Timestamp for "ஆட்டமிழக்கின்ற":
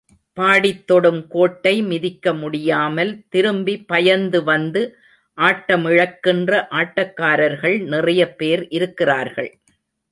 5.37-6.51